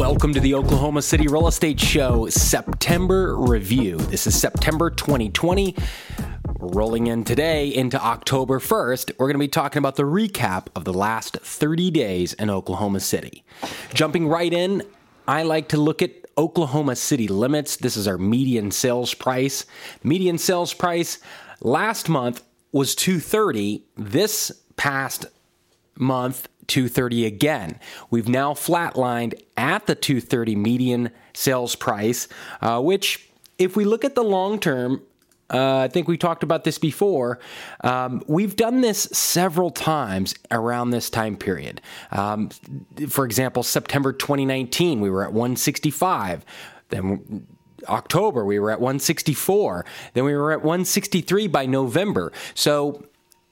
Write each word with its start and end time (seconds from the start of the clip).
Welcome 0.00 0.32
to 0.32 0.40
the 0.40 0.54
Oklahoma 0.54 1.02
City 1.02 1.28
Real 1.28 1.46
Estate 1.46 1.78
Show 1.78 2.26
September 2.30 3.36
Review. 3.36 3.98
This 3.98 4.26
is 4.26 4.40
September 4.40 4.88
2020. 4.88 5.76
Rolling 6.58 7.08
in 7.08 7.22
today 7.22 7.68
into 7.68 8.02
October 8.02 8.58
1st, 8.60 9.12
we're 9.18 9.26
going 9.26 9.34
to 9.34 9.38
be 9.38 9.46
talking 9.46 9.78
about 9.78 9.96
the 9.96 10.04
recap 10.04 10.68
of 10.74 10.86
the 10.86 10.94
last 10.94 11.36
30 11.42 11.90
days 11.90 12.32
in 12.32 12.48
Oklahoma 12.48 13.00
City. 13.00 13.44
Jumping 13.92 14.26
right 14.26 14.54
in, 14.54 14.84
I 15.28 15.42
like 15.42 15.68
to 15.68 15.76
look 15.76 16.00
at 16.00 16.12
Oklahoma 16.38 16.96
City 16.96 17.28
limits. 17.28 17.76
This 17.76 17.98
is 17.98 18.08
our 18.08 18.16
median 18.16 18.70
sales 18.70 19.12
price. 19.12 19.66
Median 20.02 20.38
sales 20.38 20.72
price 20.72 21.18
last 21.60 22.08
month 22.08 22.42
was 22.72 22.94
230. 22.94 23.84
This 23.98 24.50
past 24.76 25.26
month 25.94 26.48
230 26.70 27.26
again. 27.26 27.78
We've 28.08 28.28
now 28.28 28.54
flatlined 28.54 29.34
at 29.56 29.86
the 29.86 29.94
230 29.94 30.56
median 30.56 31.10
sales 31.34 31.74
price, 31.74 32.28
uh, 32.62 32.80
which, 32.80 33.28
if 33.58 33.76
we 33.76 33.84
look 33.84 34.04
at 34.04 34.14
the 34.14 34.24
long 34.24 34.58
term, 34.58 35.02
uh, 35.52 35.78
I 35.78 35.88
think 35.88 36.06
we 36.06 36.16
talked 36.16 36.42
about 36.42 36.64
this 36.64 36.78
before. 36.78 37.40
Um, 37.82 38.22
we've 38.28 38.54
done 38.54 38.80
this 38.80 39.02
several 39.12 39.70
times 39.70 40.34
around 40.50 40.90
this 40.90 41.10
time 41.10 41.36
period. 41.36 41.80
Um, 42.12 42.50
for 43.08 43.24
example, 43.24 43.62
September 43.64 44.12
2019, 44.12 45.00
we 45.00 45.10
were 45.10 45.24
at 45.24 45.32
165. 45.32 46.44
Then 46.90 47.46
October, 47.88 48.44
we 48.44 48.60
were 48.60 48.70
at 48.70 48.80
164. 48.80 49.84
Then 50.14 50.24
we 50.24 50.34
were 50.34 50.52
at 50.52 50.58
163 50.58 51.48
by 51.48 51.66
November. 51.66 52.32
So 52.54 53.04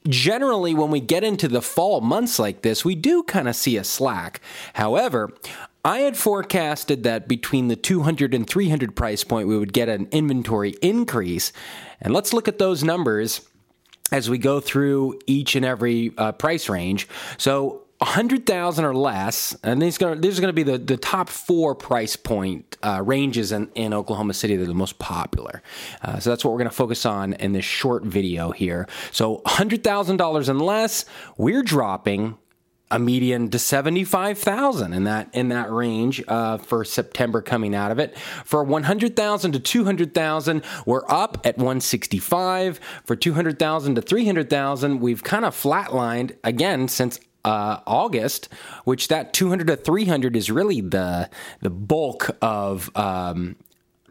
generally 0.07 0.73
when 0.73 0.91
we 0.91 0.99
get 0.99 1.23
into 1.23 1.47
the 1.47 1.61
fall 1.61 2.01
months 2.01 2.39
like 2.39 2.61
this, 2.61 2.85
we 2.85 2.95
do 2.95 3.23
kind 3.23 3.47
of 3.47 3.55
see 3.55 3.77
a 3.77 3.83
slack. 3.83 4.41
However, 4.73 5.31
I 5.83 5.99
had 5.99 6.17
forecasted 6.17 7.03
that 7.03 7.27
between 7.27 7.67
the 7.67 7.75
200 7.75 8.33
and 8.33 8.47
300 8.47 8.95
price 8.95 9.23
point, 9.23 9.47
we 9.47 9.57
would 9.57 9.73
get 9.73 9.89
an 9.89 10.07
inventory 10.11 10.71
increase. 10.81 11.53
And 12.01 12.13
let's 12.13 12.33
look 12.33 12.47
at 12.47 12.59
those 12.59 12.83
numbers 12.83 13.41
as 14.11 14.29
we 14.29 14.37
go 14.37 14.59
through 14.59 15.19
each 15.27 15.55
and 15.55 15.65
every 15.65 16.13
uh, 16.17 16.31
price 16.33 16.67
range. 16.67 17.07
So 17.37 17.83
100,000 17.99 18.85
or 18.85 18.95
less, 18.95 19.57
and 19.61 19.81
these, 19.81 20.01
are 20.01 20.15
going 20.15 20.41
to 20.41 20.53
be 20.53 20.63
the, 20.63 20.77
the 20.77 20.95
top 20.95 21.27
four 21.27 21.75
price 21.75 22.15
point 22.15 22.77
uh, 22.81 23.01
ranges 23.03 23.51
in, 23.51 23.69
in 23.75 23.93
Oklahoma 23.93 24.33
City 24.33 24.55
that 24.55 24.63
are 24.63 24.67
the 24.67 24.73
most 24.73 24.99
popular. 24.99 25.61
Uh, 26.01 26.17
so 26.17 26.29
that's 26.29 26.45
what 26.45 26.51
we're 26.51 26.59
going 26.59 26.69
to 26.69 26.75
focus 26.75 27.05
on 27.05 27.33
in 27.33 27.51
this 27.51 27.65
short 27.65 28.03
video 28.03 28.51
here. 28.51 28.87
So 29.11 29.39
$100,000 29.45 30.49
and 30.49 30.61
less, 30.61 31.03
we're 31.37 31.61
dropping 31.61 32.37
a 32.91 32.97
median 32.97 33.49
to 33.49 33.59
75,000 33.59 34.93
in 34.93 35.03
that 35.03 35.29
in 35.33 35.49
that 35.49 35.71
range 35.71 36.23
uh, 36.27 36.57
for 36.57 36.83
September 36.83 37.41
coming 37.41 37.75
out 37.75 37.91
of 37.91 37.99
it. 37.99 38.17
For 38.17 38.63
100,000 38.63 39.51
to 39.51 39.59
200,000, 39.59 40.63
we're 40.85 41.03
up 41.07 41.45
at 41.45 41.57
165. 41.57 42.79
For 43.03 43.15
200,000 43.15 43.95
to 43.95 44.01
300,000, 44.01 44.99
we've 45.01 45.23
kind 45.23 45.45
of 45.45 45.53
flatlined 45.53 46.35
again 46.43 46.87
since 46.87 47.19
uh, 47.45 47.79
August, 47.87 48.49
which 48.83 49.07
that 49.07 49.33
200 49.33 49.67
to 49.67 49.75
300 49.75 50.35
is 50.35 50.51
really 50.51 50.81
the 50.81 51.29
the 51.61 51.69
bulk 51.69 52.35
of 52.41 52.95
um, 52.95 53.55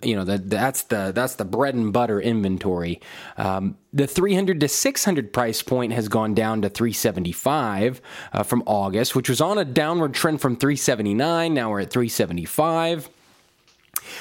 you 0.03 0.15
know 0.15 0.25
the, 0.25 0.39
that's 0.39 0.83
the 0.85 1.13
that's 1.15 1.35
the 1.35 1.45
bread 1.45 1.75
and 1.75 1.93
butter 1.93 2.21
inventory. 2.21 3.01
Um, 3.37 3.77
the 3.93 4.07
300 4.07 4.61
to 4.61 4.69
600 4.69 5.33
price 5.33 5.63
point 5.63 5.93
has 5.93 6.09
gone 6.09 6.35
down 6.35 6.63
to 6.63 6.69
375 6.69 8.01
uh, 8.33 8.43
from 8.43 8.63
August, 8.67 9.15
which 9.15 9.29
was 9.29 9.41
on 9.41 9.59
a 9.59 9.65
downward 9.65 10.15
trend 10.15 10.41
from 10.41 10.57
379. 10.57 11.53
Now 11.55 11.71
we're 11.71 11.81
at 11.81 11.91
375. 11.91 13.11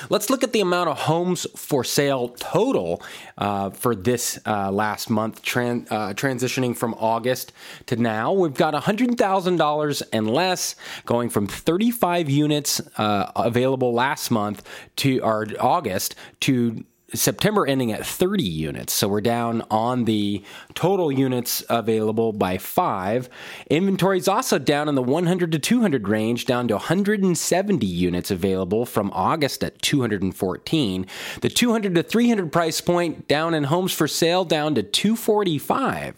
Let's 0.10 0.30
look 0.30 0.44
at 0.44 0.54
the 0.54 0.62
amount 0.62 0.90
of 0.90 0.98
homes 0.98 1.48
for 1.56 1.84
sale 1.84 2.30
total 2.30 3.02
uh, 3.38 3.70
for 3.72 3.96
this 3.96 4.40
uh, 4.46 4.72
last 4.72 5.10
month, 5.10 5.44
tran- 5.44 5.92
uh, 5.92 6.14
transitioning 6.14 6.76
from 6.76 6.94
August 6.96 7.54
to 7.88 7.96
now. 7.96 8.32
We've 8.34 8.54
got 8.54 8.74
$100,000 8.74 10.04
and 10.14 10.30
less, 10.30 10.76
going 11.06 11.30
from 11.30 11.48
35 11.48 12.30
units 12.30 12.82
uh, 12.98 13.32
available 13.36 13.94
last 13.94 14.32
month 14.32 14.64
to 14.98 15.22
our 15.22 15.46
August 15.60 16.16
to 16.42 16.84
September 17.14 17.66
ending 17.66 17.92
at 17.92 18.06
30 18.06 18.44
units. 18.44 18.92
So 18.92 19.08
we're 19.08 19.22
down 19.22 19.64
on 19.72 20.04
the 20.04 20.44
total 20.74 21.10
units 21.10 21.64
available 21.70 22.34
by 22.34 22.58
five. 22.58 23.30
Inventory 23.70 24.18
is 24.18 24.28
also 24.28 24.60
down 24.60 24.90
in 24.90 24.96
the 24.96 25.02
100 25.02 25.54
to 25.54 25.60
200 25.60 26.08
range, 26.08 26.46
down 26.46 26.68
to 26.68 26.76
170 26.76 27.86
units 27.86 28.30
available 28.30 28.86
from 28.86 29.10
August 29.14 29.64
at 29.64 29.82
214. 29.82 31.08
The 31.42 31.50
200 31.50 31.96
to 31.96 32.04
300 32.04 32.52
price 32.52 32.82
point 32.82 33.28
down 33.28 33.54
in 33.54 33.66
homes 33.66 33.94
for 33.94 34.08
sale 34.08 34.44
down 34.44 34.76
to 34.76 34.84
245. 34.84 36.16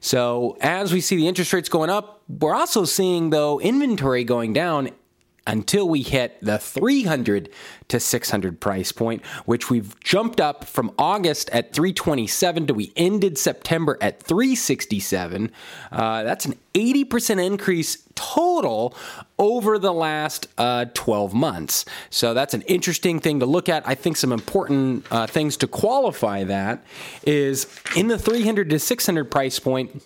So 0.00 0.56
as 0.60 0.92
we 0.92 1.00
see 1.00 1.16
the 1.16 1.28
interest 1.28 1.52
rates 1.52 1.68
going 1.68 1.90
up, 1.90 2.20
we're 2.28 2.54
also 2.54 2.84
seeing 2.84 3.30
though 3.30 3.60
inventory 3.60 4.24
going 4.24 4.52
down 4.52 4.90
until 5.46 5.88
we 5.88 6.02
hit 6.02 6.38
the 6.40 6.58
300 6.58 7.48
to 7.88 8.00
600 8.00 8.60
price 8.60 8.92
point, 8.92 9.24
which 9.44 9.70
we've 9.70 9.98
jumped 10.00 10.40
up 10.40 10.64
from 10.64 10.92
August 10.98 11.50
at 11.50 11.72
327 11.72 12.66
to 12.68 12.74
we 12.74 12.92
ended 12.96 13.36
September 13.36 13.98
at 14.00 14.22
367. 14.22 15.50
Uh, 15.90 16.22
that's 16.22 16.46
an 16.46 16.54
80% 16.74 17.44
increase 17.44 18.04
total 18.14 18.94
over 19.38 19.78
the 19.78 19.92
last 19.92 20.46
uh, 20.58 20.86
12 20.94 21.34
months. 21.34 21.84
So 22.10 22.34
that's 22.34 22.54
an 22.54 22.62
interesting 22.62 23.18
thing 23.20 23.40
to 23.40 23.46
look 23.46 23.68
at. 23.68 23.86
I 23.86 23.94
think 23.94 24.16
some 24.16 24.32
important 24.32 25.06
uh, 25.10 25.26
things 25.26 25.56
to 25.58 25.66
qualify 25.66 26.44
that 26.44 26.84
is 27.26 27.66
in 27.96 28.08
the 28.08 28.18
300 28.18 28.70
to 28.70 28.78
600 28.78 29.30
price 29.30 29.58
point. 29.58 30.02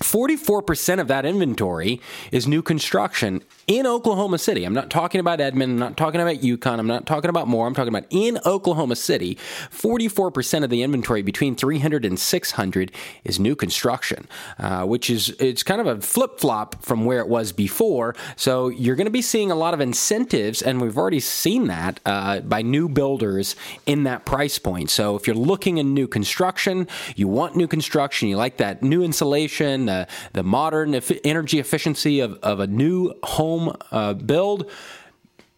44% 0.00 1.00
of 1.00 1.08
that 1.08 1.24
inventory 1.24 2.00
is 2.30 2.46
new 2.46 2.62
construction 2.62 3.42
in 3.66 3.86
Oklahoma 3.86 4.38
City. 4.38 4.64
I'm 4.64 4.74
not 4.74 4.90
talking 4.90 5.20
about 5.20 5.40
Edmond, 5.40 5.72
I'm 5.72 5.78
not 5.78 5.96
talking 5.96 6.20
about 6.20 6.42
Yukon, 6.42 6.80
I'm 6.80 6.86
not 6.86 7.06
talking 7.06 7.28
about 7.28 7.48
Moore. 7.48 7.66
I'm 7.66 7.74
talking 7.74 7.94
about 7.94 8.06
in 8.10 8.38
Oklahoma 8.46 8.96
City. 8.96 9.36
44% 9.70 10.64
of 10.64 10.70
the 10.70 10.82
inventory 10.82 11.22
between 11.22 11.54
300 11.54 12.04
and 12.04 12.18
600 12.18 12.92
is 13.24 13.40
new 13.40 13.56
construction, 13.56 14.28
uh, 14.58 14.84
which 14.84 15.10
is 15.10 15.30
it's 15.40 15.62
kind 15.62 15.80
of 15.80 15.86
a 15.86 16.00
flip 16.00 16.38
flop 16.38 16.82
from 16.82 17.04
where 17.04 17.20
it 17.20 17.28
was 17.28 17.52
before. 17.52 18.14
So 18.36 18.68
you're 18.68 18.96
going 18.96 19.06
to 19.06 19.10
be 19.10 19.22
seeing 19.22 19.50
a 19.50 19.54
lot 19.54 19.74
of 19.74 19.80
incentives, 19.80 20.62
and 20.62 20.80
we've 20.80 20.96
already 20.96 21.20
seen 21.20 21.66
that 21.66 22.00
uh, 22.06 22.40
by 22.40 22.62
new 22.62 22.88
builders 22.88 23.56
in 23.86 24.04
that 24.04 24.24
price 24.24 24.58
point. 24.58 24.90
So 24.90 25.16
if 25.16 25.26
you're 25.26 25.36
looking 25.36 25.78
in 25.78 25.92
new 25.92 26.06
construction, 26.06 26.86
you 27.16 27.28
want 27.28 27.56
new 27.56 27.66
construction, 27.66 28.28
you 28.28 28.36
like 28.36 28.58
that 28.58 28.82
new 28.82 29.02
insulation, 29.02 29.87
the, 29.88 30.06
the 30.32 30.42
modern 30.42 30.94
energy 31.24 31.58
efficiency 31.58 32.20
of, 32.20 32.34
of 32.42 32.60
a 32.60 32.66
new 32.66 33.14
home 33.22 33.76
uh, 33.90 34.14
build, 34.14 34.70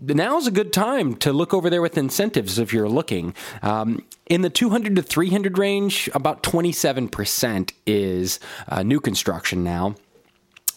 now 0.00 0.38
is 0.38 0.46
a 0.46 0.50
good 0.50 0.72
time 0.72 1.14
to 1.16 1.32
look 1.32 1.52
over 1.52 1.68
there 1.68 1.82
with 1.82 1.98
incentives 1.98 2.58
if 2.58 2.72
you're 2.72 2.88
looking. 2.88 3.34
Um, 3.62 4.04
in 4.26 4.42
the 4.42 4.50
200 4.50 4.96
to 4.96 5.02
300 5.02 5.58
range, 5.58 6.08
about 6.14 6.42
27% 6.42 7.72
is 7.86 8.41
uh, 8.68 8.82
new 8.82 9.00
construction 9.00 9.62
now. 9.62 9.94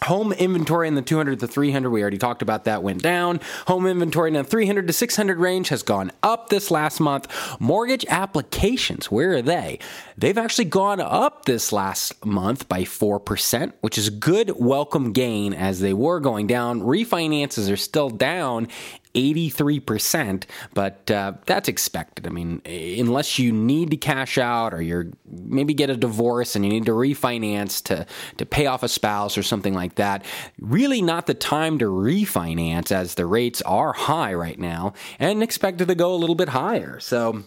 Home 0.04 0.32
inventory 0.32 0.86
in 0.86 0.96
the 0.96 1.02
200 1.02 1.40
to 1.40 1.46
300, 1.46 1.88
we 1.88 2.02
already 2.02 2.18
talked 2.18 2.42
about 2.42 2.64
that, 2.64 2.82
went 2.82 3.02
down. 3.02 3.40
Home 3.66 3.86
inventory 3.86 4.28
in 4.28 4.34
the 4.34 4.44
300 4.44 4.86
to 4.86 4.92
600 4.92 5.38
range 5.38 5.70
has 5.70 5.82
gone 5.82 6.12
up 6.22 6.50
this 6.50 6.70
last 6.70 7.00
month. 7.00 7.26
Mortgage 7.58 8.04
applications, 8.10 9.10
where 9.10 9.32
are 9.32 9.42
they? 9.42 9.78
They've 10.18 10.36
actually 10.36 10.66
gone 10.66 11.00
up 11.00 11.46
this 11.46 11.72
last 11.72 12.22
month 12.24 12.68
by 12.68 12.82
4%, 12.82 13.72
which 13.80 13.96
is 13.96 14.10
good 14.10 14.52
welcome 14.56 15.12
gain 15.12 15.54
as 15.54 15.80
they 15.80 15.94
were 15.94 16.20
going 16.20 16.46
down. 16.46 16.82
Refinances 16.82 17.72
are 17.72 17.76
still 17.76 18.10
down 18.10 18.68
83%, 19.14 20.44
but 20.74 21.10
uh, 21.10 21.34
that's 21.46 21.68
expected. 21.68 22.26
I 22.26 22.30
mean, 22.30 22.60
unless 22.66 23.38
you 23.38 23.52
need 23.52 23.90
to 23.92 23.96
cash 23.96 24.38
out 24.38 24.74
or 24.74 24.82
you're 24.82 25.06
maybe 25.30 25.72
get 25.72 25.90
a 25.90 25.96
divorce 25.96 26.56
and 26.56 26.64
you 26.64 26.70
need 26.70 26.86
to 26.86 26.92
refinance 26.92 27.82
to, 27.84 28.06
to 28.38 28.46
pay 28.46 28.66
off 28.66 28.82
a 28.82 28.88
spouse 28.88 29.38
or 29.38 29.42
something 29.42 29.74
like 29.74 29.94
that, 29.96 30.24
really 30.58 31.00
not 31.00 31.26
the 31.26 31.34
time 31.34 31.78
to 31.78 31.86
refinance 31.86 32.90
as 32.90 33.14
the 33.14 33.26
rates 33.26 33.62
are 33.62 33.92
high 33.92 34.34
right 34.34 34.58
now 34.58 34.92
and 35.18 35.42
expected 35.42 35.88
to 35.88 35.94
go 35.94 36.14
a 36.14 36.16
little 36.16 36.36
bit 36.36 36.48
higher. 36.50 36.98
So, 37.00 37.44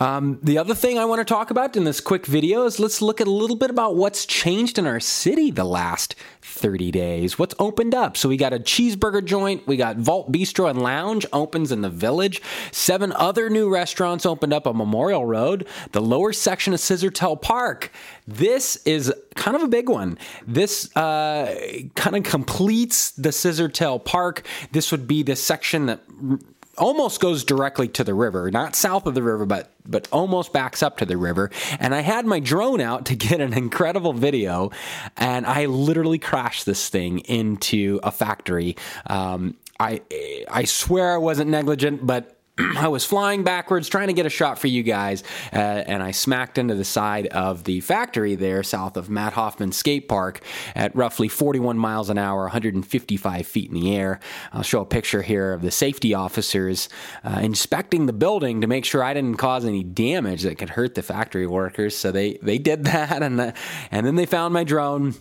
Um, 0.00 0.38
the 0.42 0.58
other 0.58 0.74
thing 0.74 0.98
I 0.98 1.04
want 1.04 1.20
to 1.20 1.24
talk 1.24 1.50
about 1.50 1.76
in 1.76 1.84
this 1.84 2.00
quick 2.00 2.26
video 2.26 2.64
is 2.64 2.78
let's 2.78 3.02
look 3.02 3.20
at 3.20 3.26
a 3.26 3.30
little 3.32 3.56
bit 3.56 3.70
about 3.70 3.96
what's 3.96 4.24
changed 4.24 4.78
in 4.78 4.86
our 4.86 5.00
city 5.00 5.50
the 5.50 5.64
last 5.64 6.14
30 6.42 6.90
days. 6.90 7.38
What's 7.38 7.54
opened 7.58 7.94
up? 7.94 8.16
So 8.16 8.28
we 8.28 8.36
got 8.36 8.52
a 8.52 8.58
cheeseburger 8.58 9.24
joint, 9.24 9.66
we 9.66 9.76
got 9.76 9.96
Vault 9.96 10.30
Bistro 10.30 10.70
and 10.70 10.82
Lounge 10.82 11.26
opens 11.32 11.72
in 11.72 11.82
the 11.82 11.90
village. 11.90 12.40
Seven 12.72 13.12
other 13.12 13.50
new 13.50 13.68
restaurants 13.68 14.24
opened 14.24 14.52
up 14.52 14.66
on 14.66 14.76
Memorial 14.76 15.24
Road, 15.24 15.66
the 15.92 16.02
lower 16.02 16.32
section 16.32 16.72
of 16.72 16.80
Scissortail 16.80 17.40
Park. 17.40 17.90
This 18.26 18.76
is 18.84 19.12
kind 19.34 19.56
of 19.56 19.62
a 19.62 19.68
big 19.68 19.88
one. 19.88 20.18
This 20.46 20.94
uh, 20.96 21.54
kind 21.94 22.16
of 22.16 22.24
completes 22.24 23.10
the 23.12 23.30
Scissortail 23.30 24.04
Park. 24.04 24.42
This 24.72 24.92
would 24.92 25.06
be 25.06 25.22
the 25.22 25.36
section 25.36 25.86
that 25.86 26.00
almost 26.78 27.20
goes 27.20 27.44
directly 27.44 27.88
to 27.88 28.04
the 28.04 28.14
river, 28.14 28.50
not 28.50 28.74
south 28.74 29.06
of 29.06 29.14
the 29.14 29.22
river, 29.22 29.46
but 29.46 29.70
but 29.86 30.08
almost 30.12 30.52
backs 30.52 30.82
up 30.82 30.98
to 30.98 31.06
the 31.06 31.16
river. 31.16 31.50
And 31.80 31.94
I 31.94 32.00
had 32.00 32.26
my 32.26 32.40
drone 32.40 32.80
out 32.80 33.06
to 33.06 33.16
get 33.16 33.40
an 33.40 33.52
incredible 33.52 34.12
video, 34.12 34.70
and 35.16 35.46
I 35.46 35.66
literally 35.66 36.18
crashed 36.18 36.66
this 36.66 36.88
thing 36.88 37.20
into 37.20 38.00
a 38.02 38.10
factory. 38.10 38.76
Um, 39.06 39.56
I 39.80 40.02
I 40.50 40.64
swear 40.64 41.14
I 41.14 41.18
wasn't 41.18 41.50
negligent, 41.50 42.06
but 42.06 42.37
I 42.76 42.88
was 42.88 43.04
flying 43.04 43.44
backwards 43.44 43.88
trying 43.88 44.08
to 44.08 44.12
get 44.12 44.26
a 44.26 44.30
shot 44.30 44.58
for 44.58 44.66
you 44.66 44.82
guys, 44.82 45.22
uh, 45.52 45.56
and 45.56 46.02
I 46.02 46.10
smacked 46.10 46.58
into 46.58 46.74
the 46.74 46.84
side 46.84 47.26
of 47.28 47.64
the 47.64 47.80
factory 47.80 48.34
there 48.34 48.62
south 48.62 48.96
of 48.96 49.08
Matt 49.08 49.34
Hoffman 49.34 49.72
Skate 49.72 50.08
Park 50.08 50.40
at 50.74 50.94
roughly 50.96 51.28
41 51.28 51.78
miles 51.78 52.10
an 52.10 52.18
hour, 52.18 52.42
155 52.42 53.46
feet 53.46 53.70
in 53.70 53.74
the 53.74 53.94
air. 53.94 54.20
I'll 54.52 54.62
show 54.62 54.80
a 54.80 54.86
picture 54.86 55.22
here 55.22 55.52
of 55.52 55.62
the 55.62 55.70
safety 55.70 56.14
officers 56.14 56.88
uh, 57.22 57.38
inspecting 57.42 58.06
the 58.06 58.12
building 58.12 58.60
to 58.60 58.66
make 58.66 58.84
sure 58.84 59.02
I 59.02 59.14
didn't 59.14 59.36
cause 59.36 59.64
any 59.64 59.84
damage 59.84 60.42
that 60.42 60.58
could 60.58 60.70
hurt 60.70 60.94
the 60.94 61.02
factory 61.02 61.46
workers. 61.46 61.96
So 61.96 62.10
they, 62.10 62.38
they 62.42 62.58
did 62.58 62.84
that, 62.86 63.22
and, 63.22 63.38
the, 63.38 63.54
and 63.90 64.06
then 64.06 64.16
they 64.16 64.26
found 64.26 64.52
my 64.52 64.64
drone 64.64 65.14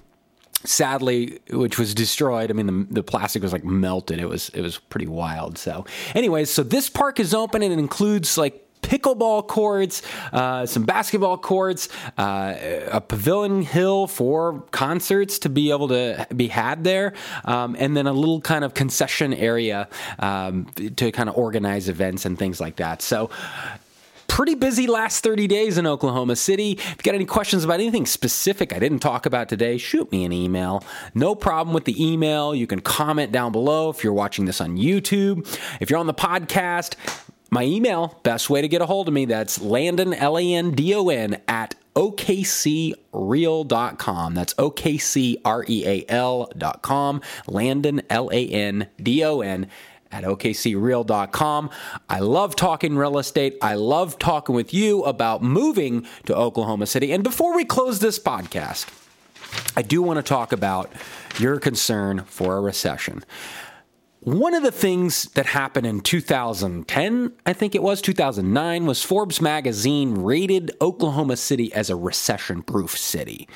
sadly 0.63 1.39
which 1.49 1.77
was 1.77 1.93
destroyed. 1.93 2.49
I 2.49 2.53
mean 2.53 2.67
the, 2.67 2.93
the 2.95 3.03
plastic 3.03 3.43
was 3.43 3.53
like 3.53 3.63
melted. 3.63 4.19
It 4.19 4.27
was 4.27 4.49
it 4.49 4.61
was 4.61 4.77
pretty 4.77 5.07
wild. 5.07 5.57
So 5.57 5.85
anyways 6.15 6.49
so 6.49 6.63
this 6.63 6.89
park 6.89 7.19
is 7.19 7.33
open 7.33 7.61
and 7.61 7.71
it 7.71 7.79
includes 7.79 8.37
like 8.37 8.63
pickleball 8.81 9.47
courts, 9.47 10.01
uh, 10.31 10.65
some 10.65 10.83
basketball 10.83 11.37
courts, 11.37 11.89
uh, 12.17 12.55
a 12.91 13.01
pavilion 13.01 13.61
hill 13.61 14.07
for 14.07 14.61
concerts 14.71 15.39
to 15.39 15.49
be 15.49 15.71
able 15.71 15.89
to 15.89 16.27
be 16.35 16.47
had 16.47 16.83
there, 16.83 17.13
um, 17.45 17.75
and 17.79 17.97
then 17.97 18.07
a 18.07 18.13
little 18.13 18.39
kind 18.39 18.63
of 18.63 18.73
concession 18.73 19.33
area 19.33 19.89
um, 20.19 20.65
to 20.95 21.11
kind 21.11 21.29
of 21.29 21.37
organize 21.37 21.89
events 21.89 22.25
and 22.25 22.39
things 22.39 22.61
like 22.61 22.77
that. 22.77 23.01
So 23.01 23.29
pretty 24.37 24.53
busy 24.53 24.85
last 24.85 25.23
30 25.23 25.47
days 25.47 25.79
in 25.79 25.87
Oklahoma 25.87 26.35
City. 26.35 26.73
If 26.73 26.97
you 26.97 27.01
got 27.01 27.15
any 27.15 27.25
questions 27.25 27.63
about 27.63 27.79
anything 27.79 28.05
specific 28.05 28.71
I 28.71 28.77
didn't 28.77 28.99
talk 28.99 29.25
about 29.25 29.49
today, 29.49 29.79
shoot 29.79 30.11
me 30.11 30.25
an 30.25 30.31
email. 30.31 30.83
No 31.15 31.33
problem 31.33 31.73
with 31.73 31.85
the 31.85 32.05
email. 32.05 32.53
You 32.53 32.67
can 32.67 32.79
comment 32.79 33.31
down 33.31 33.51
below 33.51 33.89
if 33.89 34.03
you're 34.03 34.13
watching 34.13 34.45
this 34.45 34.61
on 34.61 34.77
YouTube. 34.77 35.39
If 35.81 35.89
you're 35.89 35.97
on 35.97 36.05
the 36.05 36.13
podcast, 36.13 36.93
my 37.49 37.63
email, 37.63 38.19
best 38.21 38.47
way 38.47 38.61
to 38.61 38.67
get 38.67 38.79
a 38.79 38.85
hold 38.85 39.07
of 39.07 39.15
me, 39.15 39.25
that's 39.25 39.59
Landon, 39.59 40.13
L 40.13 40.37
A 40.37 40.53
N 40.53 40.69
D 40.69 40.93
O 40.93 41.09
N, 41.09 41.41
at 41.47 41.73
okcreal.com. 41.95 42.93
That's 44.35 44.53
okcreal.com. 44.53 44.81
Landon, 47.47 48.01
L 48.07 48.29
A 48.31 48.47
N 48.47 48.87
D 49.01 49.23
O 49.23 49.41
N 49.41 49.67
at 50.11 50.23
okcreal.com. 50.23 51.69
I 52.09 52.19
love 52.19 52.55
talking 52.55 52.95
real 52.95 53.17
estate. 53.17 53.57
I 53.61 53.75
love 53.75 54.19
talking 54.19 54.55
with 54.55 54.73
you 54.73 55.03
about 55.03 55.41
moving 55.41 56.07
to 56.25 56.35
Oklahoma 56.35 56.85
City. 56.85 57.11
And 57.11 57.23
before 57.23 57.55
we 57.55 57.65
close 57.65 57.99
this 57.99 58.19
podcast, 58.19 58.87
I 59.75 59.81
do 59.81 60.01
want 60.01 60.17
to 60.17 60.23
talk 60.23 60.51
about 60.51 60.91
your 61.39 61.59
concern 61.59 62.23
for 62.25 62.57
a 62.57 62.61
recession. 62.61 63.23
One 64.21 64.53
of 64.53 64.63
the 64.63 64.71
things 64.71 65.25
that 65.35 65.45
happened 65.45 65.87
in 65.87 66.01
2010, 66.01 67.33
I 67.45 67.53
think 67.53 67.75
it 67.75 67.83
was 67.83 68.01
2009, 68.01 68.85
was 68.85 69.03
Forbes 69.03 69.39
magazine 69.39 70.15
rated 70.15 70.71
Oklahoma 70.81 71.37
City 71.37 71.71
as 71.71 71.89
a 71.89 71.95
recession 71.95 72.61
proof 72.61 72.97
city. 72.97 73.47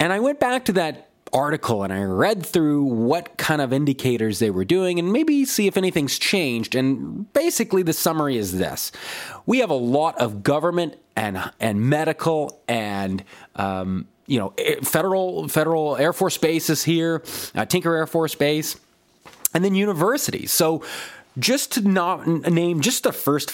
And 0.00 0.12
I 0.12 0.20
went 0.20 0.40
back 0.40 0.64
to 0.66 0.72
that 0.74 1.07
article 1.32 1.82
and 1.82 1.92
I 1.92 2.02
read 2.02 2.44
through 2.44 2.84
what 2.84 3.36
kind 3.36 3.60
of 3.60 3.72
indicators 3.72 4.38
they 4.38 4.50
were 4.50 4.64
doing 4.64 4.98
and 4.98 5.12
maybe 5.12 5.44
see 5.44 5.66
if 5.66 5.76
anything's 5.76 6.18
changed. 6.18 6.74
And 6.74 7.32
basically, 7.32 7.82
the 7.82 7.92
summary 7.92 8.36
is 8.36 8.58
this 8.58 8.92
we 9.46 9.58
have 9.58 9.70
a 9.70 9.74
lot 9.74 10.18
of 10.18 10.42
government 10.42 10.96
and, 11.16 11.50
and 11.60 11.80
medical 11.80 12.60
and 12.68 13.24
um, 13.56 14.06
you 14.26 14.38
know 14.38 14.52
federal 14.82 15.48
federal 15.48 15.96
air 15.96 16.12
force 16.12 16.38
bases 16.38 16.84
here 16.84 17.22
uh, 17.54 17.64
tinker 17.64 17.94
air 17.96 18.06
force 18.06 18.34
base 18.34 18.76
and 19.54 19.64
then 19.64 19.74
universities 19.74 20.52
so 20.52 20.84
just 21.38 21.72
to 21.72 21.80
not 21.80 22.26
name 22.26 22.80
just 22.80 23.02
the 23.02 23.12
first 23.12 23.50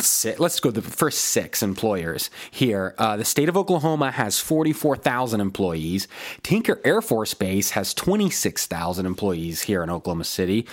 six, 0.00 0.38
let's 0.40 0.60
go 0.60 0.70
to 0.70 0.80
the 0.80 0.90
first 0.90 1.18
six 1.18 1.62
employers 1.62 2.30
here. 2.50 2.94
Uh, 2.98 3.16
the 3.16 3.24
state 3.24 3.48
of 3.48 3.56
Oklahoma 3.56 4.10
has 4.10 4.38
44,000 4.40 5.40
employees. 5.40 6.08
Tinker 6.42 6.80
Air 6.84 7.02
Force 7.02 7.34
Base 7.34 7.70
has 7.70 7.94
26,000 7.94 9.06
employees 9.06 9.62
here 9.62 9.82
in 9.82 9.90
Oklahoma 9.90 10.24
City. 10.24 10.66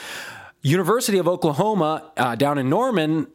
University 0.65 1.17
of 1.17 1.27
Oklahoma 1.27 2.09
uh, 2.15 2.35
down 2.35 2.57
in 2.57 2.69
Norman, 2.69 3.27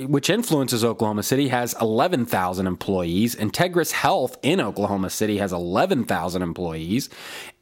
which 0.00 0.28
influences 0.28 0.84
Oklahoma 0.84 1.22
City, 1.22 1.48
has 1.48 1.74
11,000 1.80 2.66
employees. 2.66 3.34
Integris 3.36 3.92
Health 3.92 4.36
in 4.42 4.60
Oklahoma 4.60 5.08
City 5.08 5.38
has 5.38 5.50
11,000 5.50 6.42
employees. 6.42 7.08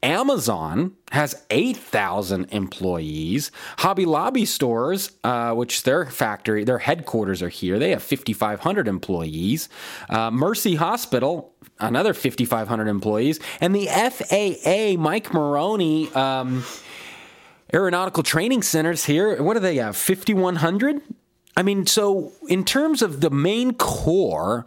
Amazon 0.02 0.92
has 1.12 1.40
8,000 1.50 2.46
employees. 2.46 3.52
Hobby 3.78 4.06
Lobby 4.06 4.44
stores, 4.44 5.12
uh, 5.22 5.54
which 5.54 5.84
their 5.84 6.06
factory, 6.06 6.64
their 6.64 6.78
headquarters 6.78 7.42
are 7.42 7.48
here, 7.48 7.78
they 7.78 7.90
have 7.90 8.02
5,500 8.02 8.88
employees. 8.88 9.68
Uh, 10.08 10.32
Mercy 10.32 10.74
Hospital, 10.74 11.54
another 11.78 12.12
5,500 12.12 12.88
employees. 12.88 13.38
And 13.60 13.72
the 13.72 13.86
FAA, 13.86 15.00
Mike 15.00 15.28
Monroney, 15.28 16.14
um, 16.16 16.64
aeronautical 17.74 18.22
training 18.22 18.62
centers 18.62 19.04
here. 19.04 19.42
What 19.42 19.54
do 19.54 19.60
they 19.60 19.76
have? 19.76 19.96
5,100? 19.96 21.02
I 21.56 21.62
mean, 21.62 21.86
so 21.86 22.32
in 22.48 22.64
terms 22.64 23.02
of 23.02 23.20
the 23.20 23.30
main 23.30 23.74
core, 23.74 24.64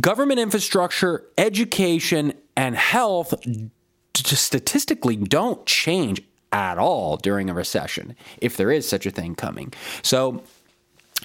government 0.00 0.40
infrastructure, 0.40 1.24
education, 1.36 2.32
and 2.56 2.76
health 2.76 3.34
statistically 4.14 5.16
don't 5.16 5.66
change 5.66 6.22
at 6.52 6.78
all 6.78 7.16
during 7.16 7.50
a 7.50 7.54
recession, 7.54 8.16
if 8.40 8.56
there 8.56 8.70
is 8.70 8.88
such 8.88 9.04
a 9.04 9.10
thing 9.10 9.34
coming. 9.34 9.72
So 10.02 10.42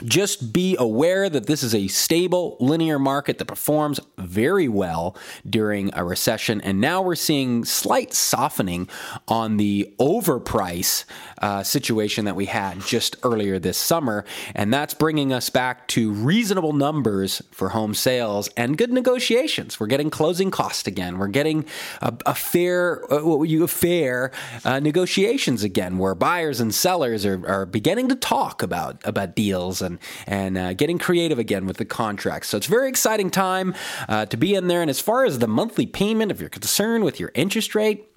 just 0.04 0.54
be 0.54 0.76
aware 0.80 1.30
that 1.30 1.46
this 1.46 1.64
is 1.64 1.76
a 1.76 1.88
stable 1.88 2.58
linear 2.60 2.98
market 2.98 3.38
that 3.38 3.46
performs 3.46 4.00
very 4.18 4.68
well 4.68 5.16
during 5.48 5.92
a 5.94 6.04
recession. 6.04 6.62
And 6.62 6.82
now 6.82 7.02
we're 7.02 7.16
seeing 7.16 7.66
slight 7.66 8.14
softening 8.14 8.90
on 9.28 9.58
the 9.58 9.94
overprice 10.00 11.06
uh, 11.40 11.64
situation 11.64 12.25
that 12.25 12.36
we 12.36 12.46
had 12.46 12.82
just 12.82 13.15
earlier 13.24 13.60
this 13.60 13.77
summer. 13.77 14.25
And 14.56 14.74
that's 14.74 14.94
bringing 14.94 15.34
us 15.34 15.50
back 15.50 15.88
to 15.89 16.12
reasonable 16.12 16.74
numbers 16.74 17.42
for 17.51 17.70
home 17.70 17.94
sales 17.94 18.50
and 18.58 18.77
good 18.77 18.92
negotiations. 18.92 19.80
We're 19.80 19.88
getting 19.88 20.10
closing 20.10 20.51
costs 20.51 20.88
again. 20.88 21.18
We're 21.18 21.27
getting 21.27 21.65
a, 22.01 22.13
a 22.25 22.36
fair, 22.36 23.12
uh, 23.12 23.24
what 23.24 23.50
you 23.50 23.68
fair 23.68 24.32
uh, 24.65 24.80
negotiations 24.80 25.63
again, 25.63 25.98
where 25.98 26.15
buyers 26.15 26.60
and 26.60 26.74
sellers 26.74 27.25
are, 27.25 27.46
are 27.48 27.65
beginning 27.65 28.10
to 28.10 28.15
talk 28.15 28.63
about, 28.63 29.01
about 29.06 29.36
deals 29.36 29.81
and 29.82 30.00
and 30.28 30.58
uh, 30.58 30.74
getting 30.74 30.98
creative 30.98 31.40
again 31.40 31.66
with 31.66 31.78
the 31.78 31.86
contracts. 31.86 32.50
So 32.50 32.58
it's 32.58 32.68
very 32.68 32.90
exciting 32.90 33.30
time 33.30 33.74
uh, 34.08 34.26
to 34.28 34.38
be 34.38 34.56
in 34.56 34.68
there. 34.68 34.82
And 34.82 34.90
as 34.90 35.00
far 35.00 35.26
as 35.26 35.40
the 35.40 35.48
monthly 35.48 35.86
payment, 35.86 36.32
if 36.32 36.40
you're 36.40 36.50
concerned 36.50 37.04
with 37.04 37.20
your 37.20 37.32
interest 37.34 37.76
rate, 37.76 38.10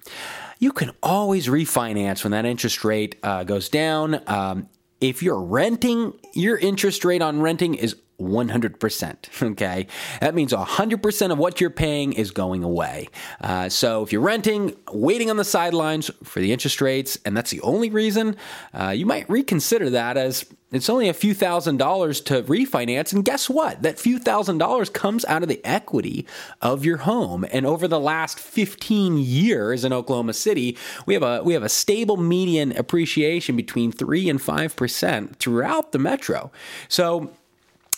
you 0.59 0.71
can 0.71 0.91
always 1.03 1.47
refinance 1.47 2.23
when 2.23 2.31
that 2.31 2.45
interest 2.45 2.83
rate 2.83 3.17
uh, 3.23 3.43
goes 3.43 3.69
down. 3.69 4.21
Um, 4.27 4.69
if 5.01 5.21
you're 5.21 5.41
renting, 5.41 6.13
your 6.33 6.57
interest 6.57 7.03
rate 7.03 7.21
on 7.21 7.41
renting 7.41 7.75
is 7.75 7.95
100%. 8.19 9.15
Okay. 9.55 9.87
That 10.21 10.33
means 10.33 10.51
100% 10.51 11.31
of 11.31 11.37
what 11.37 11.61
you're 11.61 11.69
paying 11.69 12.13
is 12.13 12.31
going 12.31 12.63
away. 12.63 13.07
Uh, 13.39 13.69
so 13.69 14.03
if 14.03 14.11
you're 14.11 14.21
renting, 14.21 14.75
waiting 14.91 15.29
on 15.29 15.37
the 15.37 15.45
sidelines 15.45 16.09
for 16.23 16.39
the 16.39 16.51
interest 16.51 16.81
rates, 16.81 17.17
and 17.25 17.37
that's 17.37 17.51
the 17.51 17.61
only 17.61 17.89
reason, 17.89 18.35
uh, 18.73 18.89
you 18.89 19.05
might 19.05 19.29
reconsider 19.29 19.89
that 19.91 20.17
as 20.17 20.45
it's 20.71 20.89
only 20.89 21.07
a 21.07 21.13
few 21.13 21.33
thousand 21.33 21.77
dollars 21.77 22.19
to 22.21 22.43
refinance. 22.43 23.13
And 23.13 23.23
guess 23.23 23.49
what? 23.49 23.81
That 23.83 23.99
few 23.99 24.19
thousand 24.19 24.57
dollars 24.57 24.89
comes 24.89 25.23
out 25.25 25.41
of 25.41 25.47
the 25.47 25.63
equity 25.63 26.25
of 26.61 26.83
your 26.83 26.97
home. 26.97 27.45
And 27.51 27.65
over 27.65 27.87
the 27.87 27.99
last 27.99 28.39
15 28.39 29.17
years 29.17 29.85
in 29.85 29.93
Oklahoma 29.93 30.33
City, 30.33 30.77
we 31.05 31.13
have 31.13 31.23
a 31.23 31.41
we 31.43 31.53
have 31.53 31.63
a 31.63 31.69
stable 31.69 32.17
median 32.17 32.75
appreciation 32.75 33.55
between 33.55 33.91
three 33.91 34.27
and 34.27 34.41
five 34.41 34.75
percent 34.75 35.37
throughout 35.37 35.91
the 35.93 35.99
metro. 35.99 36.51
So 36.89 37.31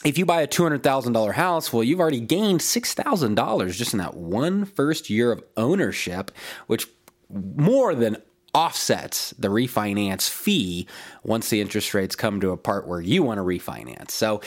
if 0.05 0.17
you 0.17 0.25
buy 0.25 0.41
a 0.41 0.47
$200,000 0.47 1.33
house, 1.33 1.73
well, 1.73 1.83
you've 1.83 1.99
already 1.99 2.19
gained 2.19 2.61
$6,000 2.61 3.71
just 3.73 3.93
in 3.93 3.99
that 3.99 4.15
one 4.15 4.65
first 4.65 5.09
year 5.09 5.31
of 5.31 5.43
ownership, 5.55 6.31
which 6.67 6.87
more 7.29 7.95
than 7.95 8.17
offsets 8.53 9.31
the 9.37 9.49
refinance 9.49 10.29
fee 10.29 10.87
once 11.23 11.49
the 11.49 11.61
interest 11.61 11.93
rates 11.93 12.15
come 12.15 12.39
to 12.41 12.51
a 12.51 12.57
part 12.57 12.87
where 12.87 13.01
you 13.01 13.23
want 13.23 13.37
to 13.37 13.43
refinance. 13.43 14.11
So, 14.11 14.41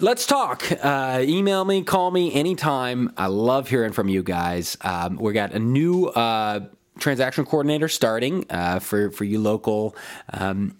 let's 0.00 0.26
talk. 0.26 0.64
Uh, 0.82 1.20
email 1.22 1.64
me, 1.64 1.82
call 1.82 2.10
me 2.10 2.32
anytime. 2.32 3.12
I 3.16 3.26
love 3.26 3.68
hearing 3.68 3.92
from 3.92 4.08
you 4.08 4.22
guys. 4.22 4.76
Um, 4.80 5.16
we 5.16 5.32
got 5.32 5.52
a 5.52 5.58
new 5.58 6.06
uh, 6.06 6.60
transaction 6.98 7.44
coordinator 7.44 7.88
starting 7.88 8.46
uh, 8.50 8.78
for 8.78 9.10
for 9.10 9.24
you 9.24 9.40
local 9.40 9.96
um, 10.32 10.76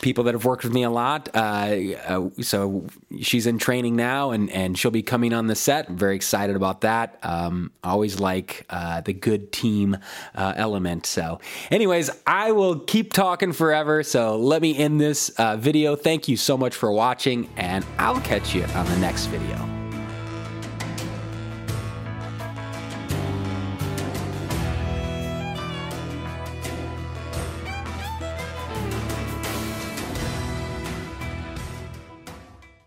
people 0.00 0.24
that 0.24 0.34
have 0.34 0.44
worked 0.44 0.64
with 0.64 0.72
me 0.72 0.82
a 0.82 0.90
lot. 0.90 1.28
Uh, 1.34 1.38
uh, 2.06 2.30
so 2.40 2.86
she's 3.20 3.46
in 3.46 3.58
training 3.58 3.96
now, 3.96 4.30
and 4.30 4.50
and 4.50 4.78
she'll 4.78 4.90
be 4.90 5.02
coming 5.02 5.32
on 5.32 5.46
the 5.46 5.54
set. 5.54 5.88
I'm 5.88 5.96
very 5.96 6.16
excited 6.16 6.56
about 6.56 6.82
that. 6.82 7.18
Um, 7.22 7.72
always 7.82 8.20
like 8.20 8.66
uh, 8.70 9.00
the 9.00 9.12
good 9.12 9.52
team 9.52 9.96
uh, 10.34 10.54
element. 10.56 11.06
So, 11.06 11.40
anyways, 11.70 12.10
I 12.26 12.52
will 12.52 12.80
keep 12.80 13.12
talking 13.12 13.52
forever. 13.52 14.02
So 14.02 14.36
let 14.36 14.62
me 14.62 14.76
end 14.76 15.00
this 15.00 15.30
video. 15.56 15.96
Thank 15.96 16.28
you 16.28 16.36
so 16.36 16.56
much 16.56 16.74
for 16.74 16.92
watching, 16.92 17.48
and 17.56 17.84
I'll 17.98 18.20
catch 18.20 18.54
you 18.54 18.64
on 18.64 18.86
the 18.86 18.98
next 18.98 19.26
video. 19.26 19.71